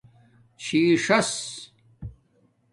[0.61, 1.31] چھی ڞاس